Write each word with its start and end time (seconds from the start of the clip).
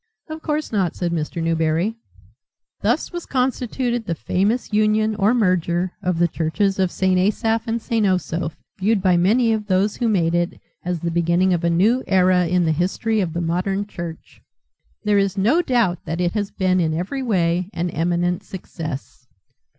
"Of 0.29 0.41
course 0.41 0.71
not," 0.71 0.95
said 0.95 1.11
Mr. 1.11 1.43
Newberry. 1.43 1.95
Thus 2.81 3.11
was 3.13 3.27
constituted 3.27 4.03
the 4.07 4.15
famous 4.15 4.73
union 4.73 5.13
or 5.15 5.35
merger 5.35 5.91
of 6.01 6.17
the 6.17 6.27
churches 6.27 6.79
of 6.79 6.89
St. 6.91 7.19
Asaph 7.19 7.67
and 7.67 7.79
St. 7.79 8.07
Osoph, 8.07 8.55
viewed 8.79 9.03
by 9.03 9.15
many 9.15 9.53
of 9.53 9.67
those 9.67 9.97
who 9.97 10.07
made 10.09 10.33
it 10.33 10.59
as 10.83 11.01
the 11.01 11.11
beginning 11.11 11.53
of 11.53 11.63
a 11.63 11.69
new 11.69 12.03
era 12.07 12.47
in 12.47 12.65
the 12.65 12.71
history 12.71 13.19
of 13.19 13.33
the 13.33 13.41
modern 13.41 13.85
church. 13.85 14.41
There 15.03 15.19
is 15.19 15.37
no 15.37 15.61
doubt 15.61 15.99
that 16.05 16.19
it 16.19 16.31
has 16.31 16.49
been 16.49 16.79
in 16.79 16.95
every 16.95 17.21
way 17.21 17.69
an 17.71 17.91
eminent 17.91 18.41
success. 18.43 19.27